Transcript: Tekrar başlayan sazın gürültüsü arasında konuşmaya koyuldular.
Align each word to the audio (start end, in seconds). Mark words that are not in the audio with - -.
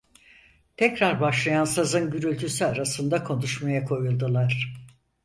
Tekrar 0.77 1.21
başlayan 1.21 1.65
sazın 1.65 2.11
gürültüsü 2.11 2.65
arasında 2.65 3.23
konuşmaya 3.23 3.85
koyuldular. 3.85 4.73